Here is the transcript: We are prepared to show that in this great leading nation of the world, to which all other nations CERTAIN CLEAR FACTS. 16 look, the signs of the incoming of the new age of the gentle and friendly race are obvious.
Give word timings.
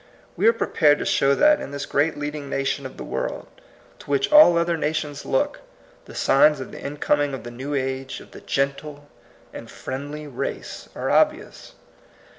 We 0.35 0.47
are 0.47 0.51
prepared 0.51 0.97
to 0.97 1.05
show 1.05 1.35
that 1.35 1.61
in 1.61 1.69
this 1.69 1.85
great 1.85 2.17
leading 2.17 2.49
nation 2.49 2.87
of 2.87 2.97
the 2.97 3.03
world, 3.03 3.45
to 3.99 4.09
which 4.09 4.31
all 4.31 4.57
other 4.57 4.75
nations 4.75 5.19
CERTAIN 5.19 5.29
CLEAR 5.31 5.43
FACTS. 5.45 5.53
16 5.53 5.65
look, 5.67 6.05
the 6.05 6.15
signs 6.15 6.59
of 6.59 6.71
the 6.71 6.81
incoming 6.81 7.35
of 7.35 7.43
the 7.43 7.51
new 7.51 7.75
age 7.75 8.19
of 8.19 8.31
the 8.31 8.41
gentle 8.41 9.07
and 9.53 9.69
friendly 9.69 10.25
race 10.25 10.89
are 10.95 11.11
obvious. 11.11 11.73